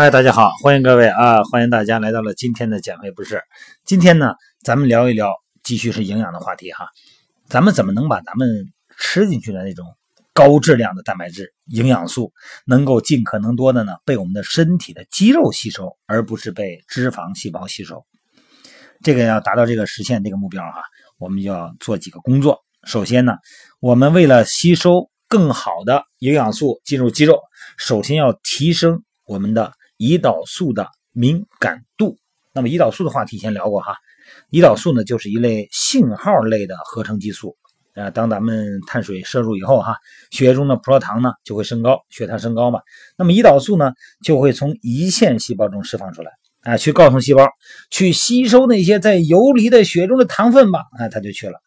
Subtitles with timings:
[0.00, 3.42] 嗨，大家好，欢迎各位啊，欢迎大家来到了今天的减肥不是。
[3.84, 4.32] 今天呢，
[4.62, 5.30] 咱们聊一聊，
[5.62, 6.88] 继续是营养的话题哈。
[7.50, 8.48] 咱们怎么能把咱们
[8.96, 9.84] 吃进去的那种
[10.32, 12.32] 高质量的蛋白质、营养素，
[12.64, 18.06] 能够尽可能多的呢被我们的身体的肌肉吸收，而不是被脂肪细胞吸收？
[19.02, 20.82] 这个要达到这个实现这个目标哈，
[21.18, 22.60] 我们就要做几个工作。
[22.84, 23.34] 首先呢，
[23.80, 27.38] 我们为了吸收更好的营养素进入肌肉，
[27.76, 29.74] 首先要提升我们的。
[30.00, 32.16] 胰岛素的敏感度，
[32.54, 33.94] 那么胰岛素的话题以前聊过哈。
[34.50, 37.58] 胰岛素呢，就是一类信号类的合成激素
[37.94, 38.08] 啊。
[38.08, 39.98] 当咱们碳水摄入以后哈，
[40.30, 42.80] 血液中的葡萄糖呢就会升高，血糖升高嘛。
[43.18, 43.92] 那么胰岛素呢
[44.24, 46.32] 就会从胰腺细胞中释放出来
[46.62, 47.46] 啊，去告诉细胞
[47.90, 50.80] 去吸收那些在游离的血中的糖分吧。
[50.98, 51.58] 啊，它就去了，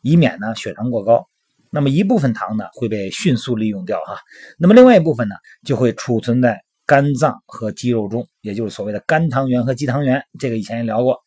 [0.00, 1.26] 以免呢血糖过高。
[1.72, 4.20] 那么一部分糖呢会被迅速利用掉哈，
[4.58, 6.62] 那么另外一部分呢就会储存在。
[6.90, 11.20] 肝脏和肌肉中，也就是所谓的肝糖原和肌糖原，这个以前也聊过。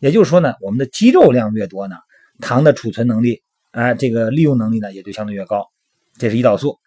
[0.00, 1.96] 也就是说呢，我们的肌肉量越多呢，
[2.40, 5.66] 糖的储存能力，哎，这个利用能力呢也就相对越高。
[6.16, 6.78] 这是胰岛素。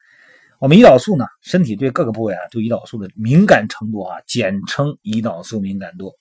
[0.57, 6.11] 我们胰岛素呢，身体对各个部位啊，对胰岛素的敏感程度啊，简称胰岛素敏感度。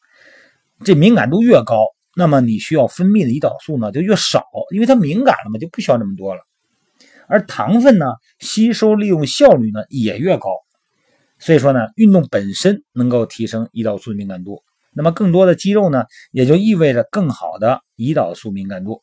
[0.84, 4.44] 这敏感度越高，那么你需要分泌的胰岛素呢就越少，
[4.74, 6.42] 因为它敏感了嘛，就不需要这么多了。
[7.28, 8.04] 而糖分呢，
[8.40, 10.50] 吸收利用效率呢也越高。
[11.44, 14.62] 所以说呢，运动本身能够提升胰岛素敏感度，
[14.94, 19.02] 那么更多的肌肉呢，也就意味着更好的胰岛素敏感度。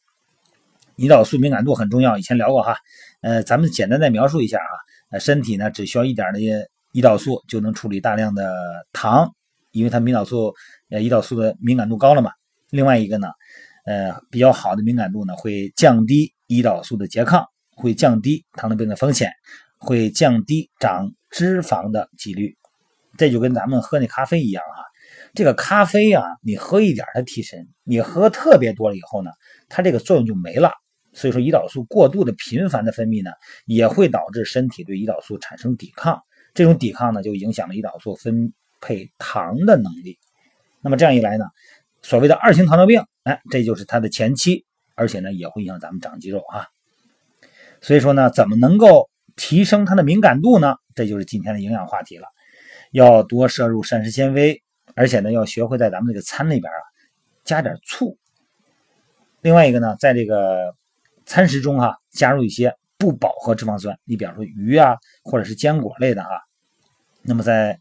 [0.98, 2.76] 胰岛素敏感度很重要，以前聊过哈，
[3.22, 4.74] 呃，咱们简单再描述一下啊，
[5.12, 8.52] 呃，身体呢只需要一点的胰岛素就能处理大量的
[8.92, 9.32] 糖，
[9.72, 10.52] 因为它胰岛素
[10.90, 12.32] 呃胰岛素的敏感度高了嘛。
[12.72, 13.28] 另外一个呢，
[13.86, 19.32] 呃，比较好的敏感度呢会降低胰岛素的拮抗，会降低糖尿病的风险，
[19.78, 21.14] 会降低长。
[21.32, 22.58] 脂肪的几率，
[23.18, 24.86] 这就跟咱们喝那咖啡一样啊。
[25.34, 29.32] 这个咖啡啊，你喝一点它提神，你喝特别多了以后呢，
[29.70, 30.72] 它这个作用就没了。
[31.14, 33.32] 所以说，胰岛素过度的频繁的分泌呢，
[33.66, 36.22] 也会导致身体对胰岛素产生抵抗。
[36.54, 40.18] 这种抵抗呢，就影响了胰岛素分配糖的能力。
[40.82, 41.46] 那么这样一来呢，
[42.02, 44.66] 所谓的二型糖尿病，哎，这就是它的前期，
[44.96, 46.68] 而且呢，也会影响咱们长肌肉啊。
[47.82, 50.76] 所以说呢，怎么能够提升它的敏感度呢？
[50.96, 52.28] 这就是今天的营养话题了，
[52.92, 54.62] 要多摄入膳食纤维，
[54.96, 56.80] 而且呢，要学会在咱们这个餐里边啊
[57.44, 58.18] 加点醋。
[59.42, 60.76] 另外一个呢，在这个
[61.26, 66.30] 餐食中哈加入一些不饱和脂肪酸，你比方说鱼啊，或者是坚果类的哈。
[67.24, 67.80] 那么在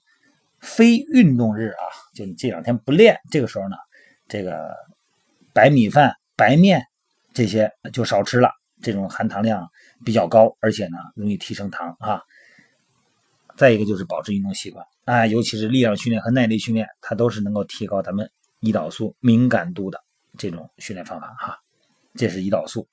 [0.61, 1.85] 非运动日啊，
[2.15, 3.77] 就你这两天不练，这个时候呢，
[4.29, 4.75] 这个
[5.53, 6.83] 白米饭、白面
[7.35, 8.51] 这些就少吃了，
[8.83, 9.69] 这种含糖量
[10.05, 12.23] 比较高，而且呢容易提升糖啊。
[13.61, 18.31] 再一个就是保持运动习惯啊，尤其是力量训练和耐力训练，它都是能够提高咱们
[18.63, 20.03] 胰岛素敏感度的
[20.39, 21.59] 这种训练方法哈。
[22.15, 22.89] 这是胰岛素，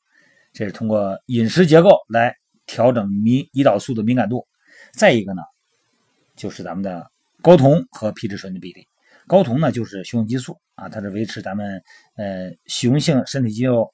[0.51, 2.35] 这是通过饮食结构来
[2.66, 4.45] 调整敏胰岛素的敏感度。
[4.91, 5.41] 再一个呢，
[6.35, 7.09] 就是咱们的
[7.41, 8.85] 睾酮和皮质醇的比例。
[9.25, 11.81] 睾酮呢就是雄性激素啊，它是维持咱们
[12.17, 13.94] 呃雄性身体肌肉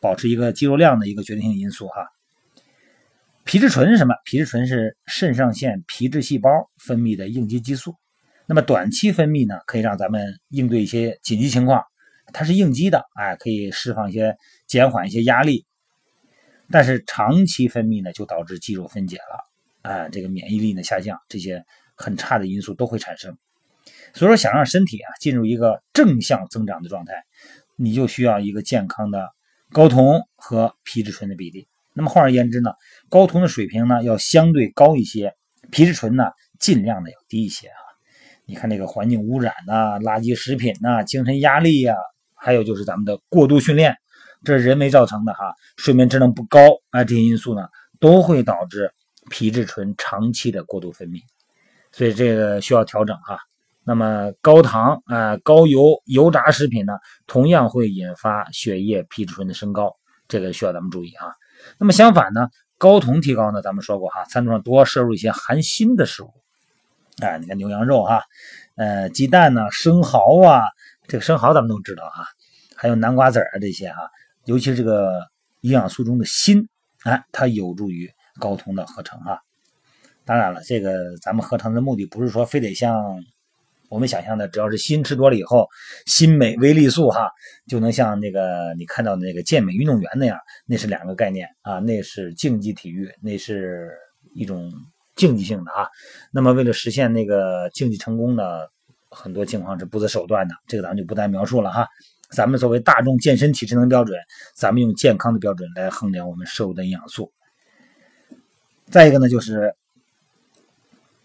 [0.00, 2.08] 保持一个肌肉量的一个决定性因素哈。
[3.50, 4.14] 皮质醇是什么？
[4.24, 7.96] 皮质醇是肾上腺皮质细胞分泌的应激激素。
[8.46, 11.82] 那么短期分泌呢，可以让咱们应对一些紧急情况，
[12.32, 14.36] 它是应激的，哎，可以释放一些、
[14.68, 15.66] 减缓一些压力。
[16.70, 21.64] 但是长期分泌呢，就导致肌肉分解了，啊，这个免疫力呢下降，这些
[21.96, 23.36] 很差的因素都会产生。
[24.14, 27.14] 所以说，想让身体啊进入一个正向增长的状态，
[27.74, 29.28] 你就需要一个健康的
[29.72, 31.66] 睾酮和皮质醇的比例。
[31.92, 32.70] 那么换而言之呢，
[33.10, 35.34] 睾酮的水平呢要相对高一些，
[35.70, 37.80] 皮质醇呢尽量的要低一些啊。
[38.46, 41.94] 你看这个环境污染呐、垃圾食品呐、精神压力呀，
[42.34, 43.96] 还有就是咱们的过度训练，
[44.42, 45.54] 这是人为造成的哈。
[45.76, 46.58] 睡眠质量不高
[46.90, 47.68] 啊，这些因素呢
[47.98, 48.92] 都会导致
[49.30, 51.20] 皮质醇长期的过度分泌，
[51.92, 53.38] 所以这个需要调整哈。
[53.84, 56.94] 那么高糖啊、高油、油炸食品呢，
[57.26, 59.96] 同样会引发血液皮质醇的升高，
[60.28, 61.26] 这个需要咱们注意啊。
[61.78, 62.48] 那么相反呢，
[62.78, 66.32] 睾酮提高呢，咱们说过哈，餐桌上多摄入一些含锌的食物，
[67.20, 68.22] 哎，你看牛羊肉哈，
[68.76, 70.62] 呃，鸡蛋呢，生蚝啊，
[71.06, 72.26] 这个生蚝咱们都知道哈，
[72.76, 74.10] 还有南瓜籽啊这些哈，
[74.44, 75.20] 尤其是这个
[75.60, 76.68] 营养素中的锌，
[77.04, 78.10] 哎，它有助于
[78.40, 79.40] 睾酮的合成哈。
[80.24, 83.22] 当然了，这个咱们合成的目的不是说非得像。
[83.90, 85.68] 我们想象的，只要是锌吃多了以后，
[86.06, 87.28] 锌镁微粒素哈，
[87.66, 93.90] 就能像那个你看到的那个健美运动员那样，那是两个概念啊，那是竞技体育，那是
[94.32, 94.72] 一种
[95.16, 95.88] 竞技性的啊。
[96.32, 98.44] 那么为了实现那个竞技成功呢，
[99.10, 101.88] 很多情况是不择手段的，这个咱们就不再描述了哈。
[102.30, 104.16] 咱们作为大众健身体质能标准，
[104.54, 107.32] 咱们用健康的标准来衡量我们摄入的营养素。
[108.88, 109.74] 再一个呢，就是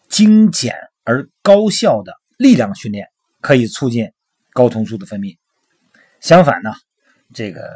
[0.10, 0.74] 精简
[1.04, 3.08] 而高效的力量训练
[3.42, 4.12] 可以促进
[4.54, 5.38] 睾酮素的分泌。
[6.20, 6.74] 相反呢，
[7.34, 7.70] 这个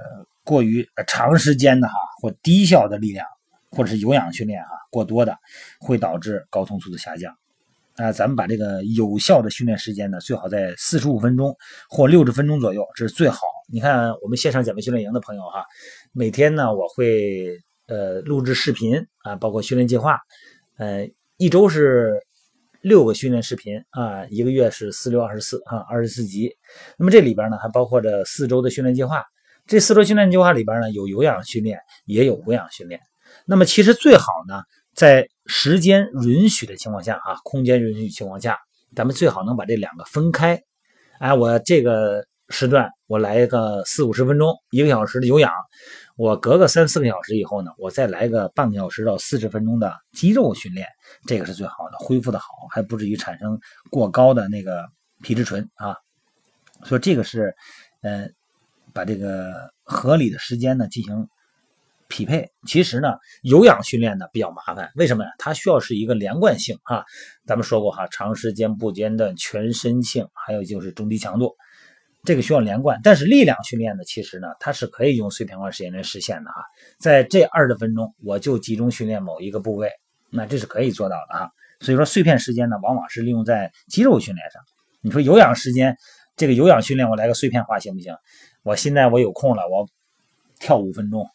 [0.44, 3.26] 过于长时间的哈或低效的力量
[3.70, 5.38] 或者是有氧训练哈过多的，
[5.80, 7.36] 会导致睾酮素的下降。
[7.96, 11.54] 啊，咱们把这个有效的训练时间呢，最好在四十五分钟
[11.90, 13.40] 或六十分钟左右，这是最好。
[13.68, 15.66] 你看我们线上减肥训练营的朋友哈，
[16.14, 20.18] 每天呢我会呃录制视频啊，包括训练计划，
[20.78, 22.14] 呃一周是
[22.82, 26.56] 六个训练视频啊，一个月是四六二十四啊，二十四集。
[26.98, 29.24] 那么这里边呢还包括着四周的训练计划，
[29.68, 33.00] 这四周训练计划里边呢有有氧训练，也有无氧训练。
[33.46, 34.62] 那么其实最好呢。
[34.96, 38.58] 在时间允许的情况下，啊，空间允许情况下，
[38.94, 40.62] 咱们最好能把这两个分开。
[41.20, 45.52] 哎，我这个时段我来个四五十分钟，一个小时的有氧，
[46.18, 50.88] 我隔个三四个小时以后呢，我再来个半个小时到四十分钟的肌肉训练，
[51.28, 53.60] 这个是最好的，恢复的好，还不至于产生
[53.90, 54.86] 过高的那个
[55.22, 55.96] 皮质醇啊。
[56.84, 57.56] 所以这个是，
[58.02, 58.28] 呃，
[58.94, 61.28] 把这个合理的时间呢进行。
[62.12, 63.10] 匹配其实呢，
[63.44, 65.30] 有氧训练呢比较麻烦，为什么呀？
[65.38, 67.06] 它需要是一个连贯性啊。
[67.46, 71.56] 咱们说过哈，长时间不间断、全身性，还有就是中低强度，
[72.24, 73.00] 这个需要连贯。
[73.04, 76.64] 但是力量训练呢，其实呢，它是可以用碎片化时间来实现的哈。
[77.00, 79.90] 在这二十分钟，我就集中训练某一个部位，
[80.30, 81.50] 那这是可以做到的啊。
[81.80, 84.62] 所以说，碎片时间呢，往往是利用在肌肉训练上。
[85.02, 85.98] 你说有氧时间，
[86.36, 88.14] 这个有氧训练我来个碎片化行不行？
[88.64, 89.88] 我现在我有空了，我
[90.60, 91.26] 跳五分钟。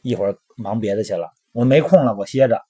[0.00, 2.60] 一会儿忙别的去了，我没空了，我歇着。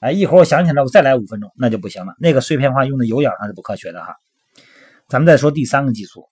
[0.00, 2.12] 哎，一会儿我想起来，我再来五分钟，那就不行了。
[2.18, 4.16] 那个碎片化用的有氧上是不科学的哈。
[5.08, 6.28] 咱们再说第三个激素，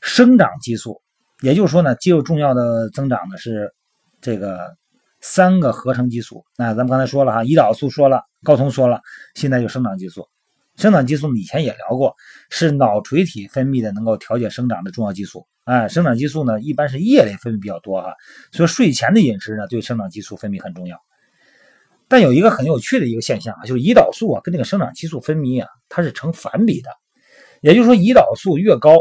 [0.00, 1.00] 生长激素。
[1.42, 3.72] 也就是说呢，肌肉重要的增长的是
[4.20, 4.76] 这个
[5.20, 6.44] 三个合成激素。
[6.58, 9.00] 那咱们刚才说了哈，胰岛素说了，睾酮说了，
[9.34, 10.28] 现在就生长激素。
[10.76, 12.14] 生长激素以前也聊过，
[12.50, 15.46] 是脑垂体分泌的，能够调节生长的重要激素。
[15.64, 18.14] 哎，生长激素呢，一般是夜里分泌比较多哈，
[18.52, 20.98] 所以睡前的饮食呢，对生长激素分泌很重要。
[22.08, 26.90] 但有一个很有趣的一个现象啊，就是胰岛素啊跟这个生长激素分泌啊，它是成反比的。
[27.60, 28.96] 也就是说，胰岛素越高，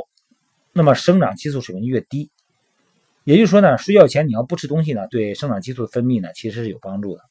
[0.80, 2.32] 那么生长激素水平越低。
[3.26, 7.22] 也就是说呢，睡觉前你要不吃东西呢，对生长激素的分泌呢其实是有帮助的，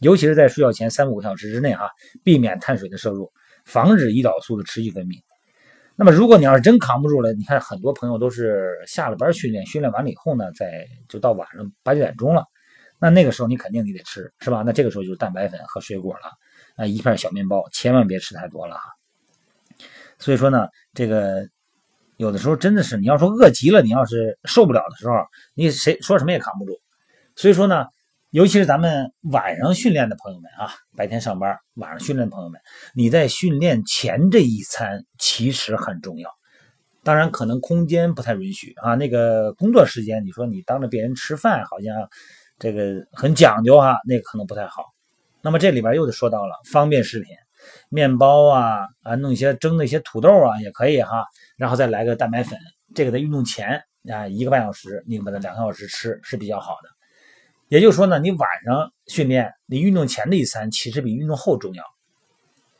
[0.00, 1.88] 尤其是在睡觉前三五个小时之内哈，
[2.24, 3.30] 避免碳水的摄入，
[3.64, 5.22] 防止胰岛素的持续分泌。
[5.94, 12.44] 那么，如果你要是真扛不住了，你看很多朋友都是下了班训练，训练完了以后呢，再就到晚上八九点钟了，
[12.98, 14.62] 那那个时候你肯定你得吃，是吧？
[14.66, 16.32] 那这个时候就是蛋白粉和水果了，
[16.76, 18.82] 啊，一片小面包，千万别吃太多了哈。
[20.18, 21.48] 所以说呢，这个
[22.16, 25.14] 有的时候真的是，你要说饿极了，你要是受不了的时候，
[25.54, 26.78] 你谁说什么也扛不住。
[27.34, 27.86] 所以说呢。
[28.30, 32.60] 尤其是咱们晚上训练的朋友们啊，白天上班，晚上训练的朋友们，
[32.92, 36.28] 你在训练前这一餐其实很重要。
[37.02, 38.94] 当然，可能空间不太允许啊。
[38.94, 41.94] 那个工作时间，你说你当着别人吃饭，好像
[42.58, 44.84] 这个很讲究啊，那个可能不太好。
[45.40, 47.28] 那么这里边又得说到了方便食品，
[47.88, 51.24] 面包啊啊，弄一些蒸的一些土豆啊也可以哈，
[51.56, 52.58] 然后再来个蛋白粉，
[52.94, 56.88] 这个在运动前啊一个半小时，你把它两个小时吃是比较好的。
[57.68, 61.82] 也就是说呢，你晚上训练，你运动前的一餐其实比运动后重要，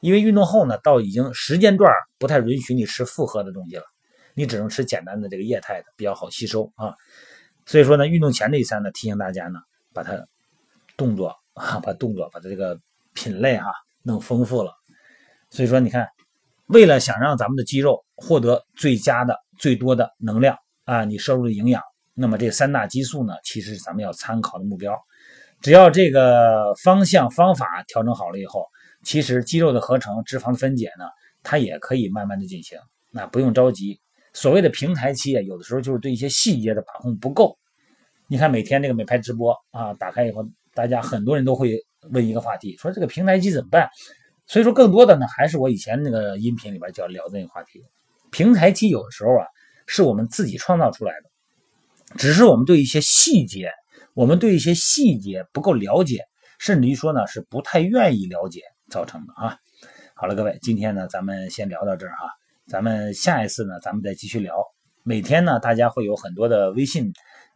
[0.00, 3.82] 因为运动后呢，到已经时间段不太允许你吃复合的东西了，
[4.34, 6.94] 你只能吃简单的这个液态的，比较好吸收啊。
[7.64, 9.58] 所以说呢，运动前的一餐呢，提醒大家呢，
[9.92, 10.24] 把它
[10.96, 12.78] 动作啊，把动作把它这个
[13.12, 13.72] 品类哈
[14.06, 14.72] 弄丰富了。
[15.50, 16.08] 所以说你看，
[16.66, 21.82] 为了想让咱们的肌肉获得最佳的、最多的能量啊，你摄入的营养。
[22.14, 24.96] 那么这三大激素呢，其实是咱们要参考的目标。
[25.60, 28.64] 只要这个方向方法调整好了以后，
[29.02, 31.04] 其实肌肉的合成、脂肪的分解呢，
[31.42, 32.78] 它也可以慢慢的进行。
[33.10, 34.00] 那不用着急。
[34.32, 37.56] 所谓的平台期啊，有的时候就是对一些细节的把控不够。
[38.28, 41.78] 你看每天这个美拍直播啊，打开以后，大家很多人都会
[42.10, 43.88] 问一个话题，说这个平台期怎么办？
[44.46, 47.82] 所以说，更多的呢，还是我以前那个音频里边就要聊的那个话题。
[48.30, 49.46] 平台期有的时候啊，
[49.86, 52.16] 是我们自己创造出来的。
[52.16, 53.72] 只是我们对一些细节，
[54.14, 56.24] 我们对一些细节不够了解，
[56.60, 59.58] 甚至于说呢是不太愿意了解造成的啊。
[60.14, 62.30] 好了，各位，今天呢咱们先聊到这儿哈，
[62.68, 64.54] 咱们下一次呢咱们再继续聊
[65.08, 67.12] 每天呢，大家会有很多的微信，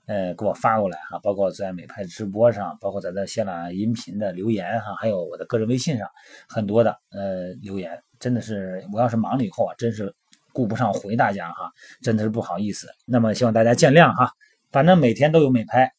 [0.07, 6.09] 呃，给我发过来哈，包括在美拍直播上，包括在这新浪音频的留言哈，还有我的个人微信上
[6.49, 10.14] 很多的呃留言，真的是我要是忙了以后啊，真是
[10.52, 11.69] 顾不上回大家哈，
[12.00, 12.87] 真的是不好意思。
[13.04, 14.30] 那么希望大家见谅哈，
[14.71, 15.92] 反正每天都有美拍，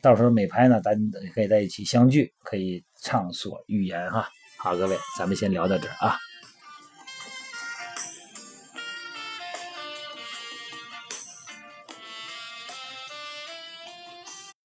[0.00, 0.96] 到时候美拍呢，咱
[1.34, 4.28] 可以在一起相聚，可以畅所欲言哈。
[4.56, 6.16] 好，各位，咱们先聊到这儿啊。